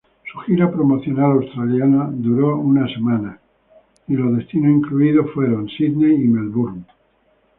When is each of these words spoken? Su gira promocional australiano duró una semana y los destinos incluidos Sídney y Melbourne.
Su 0.33 0.39
gira 0.39 0.67
promocional 0.71 1.33
australiano 1.33 2.09
duró 2.11 2.57
una 2.57 2.87
semana 2.91 3.39
y 4.07 4.15
los 4.15 4.35
destinos 4.35 4.71
incluidos 4.71 5.27
Sídney 5.77 6.15
y 6.23 6.27
Melbourne. 6.27 6.85